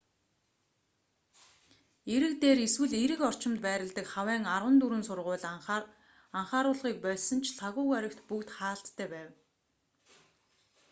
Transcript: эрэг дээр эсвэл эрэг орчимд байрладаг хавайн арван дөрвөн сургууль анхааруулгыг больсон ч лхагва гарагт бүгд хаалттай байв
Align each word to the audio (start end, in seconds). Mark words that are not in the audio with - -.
эрэг 2.15 2.33
дээр 2.41 2.59
эсвэл 2.67 2.93
эрэг 3.03 3.21
орчимд 3.29 3.59
байрладаг 3.65 4.07
хавайн 4.13 4.43
арван 4.55 4.75
дөрвөн 4.79 5.03
сургууль 5.07 5.47
анхааруулгыг 6.39 6.95
больсон 7.05 7.39
ч 7.43 7.47
лхагва 7.53 7.83
гарагт 7.91 8.19
бүгд 8.29 8.49
хаалттай 8.57 9.07
байв 9.13 9.29